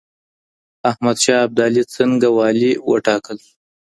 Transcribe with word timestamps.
احمد 0.89 1.17
شاه 1.23 1.41
ابدالي 1.47 1.83
څنګه 1.95 2.27
والي 2.37 2.71
و 2.87 2.91
ټاکل 3.05 3.37
سو؟ 3.45 3.53